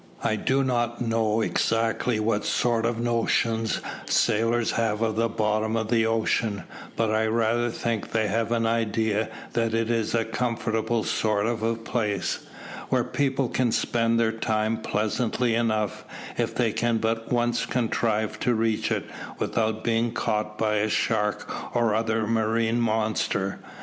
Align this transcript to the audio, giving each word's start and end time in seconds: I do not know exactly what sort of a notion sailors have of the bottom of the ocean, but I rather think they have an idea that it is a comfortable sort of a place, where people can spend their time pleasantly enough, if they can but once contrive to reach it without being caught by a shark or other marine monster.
I 0.23 0.35
do 0.35 0.63
not 0.63 0.99
know 0.99 1.41
exactly 1.41 2.19
what 2.19 2.43
sort 2.43 2.87
of 2.87 2.97
a 2.97 3.01
notion 3.03 3.67
sailors 4.07 4.71
have 4.71 5.03
of 5.03 5.15
the 5.15 5.29
bottom 5.29 5.75
of 5.77 5.89
the 5.91 6.07
ocean, 6.07 6.63
but 6.95 7.11
I 7.11 7.27
rather 7.27 7.69
think 7.69 8.09
they 8.11 8.27
have 8.27 8.51
an 8.51 8.65
idea 8.65 9.29
that 9.53 9.75
it 9.75 9.91
is 9.91 10.15
a 10.15 10.25
comfortable 10.25 11.03
sort 11.03 11.45
of 11.45 11.61
a 11.61 11.75
place, 11.75 12.39
where 12.89 13.03
people 13.03 13.47
can 13.47 13.71
spend 13.71 14.19
their 14.19 14.31
time 14.31 14.77
pleasantly 14.81 15.53
enough, 15.53 16.03
if 16.35 16.55
they 16.55 16.71
can 16.71 16.97
but 16.97 17.31
once 17.31 17.67
contrive 17.67 18.39
to 18.39 18.55
reach 18.55 18.91
it 18.91 19.05
without 19.37 19.83
being 19.83 20.13
caught 20.13 20.57
by 20.57 20.77
a 20.77 20.89
shark 20.89 21.75
or 21.75 21.93
other 21.93 22.25
marine 22.25 22.81
monster. 22.81 23.59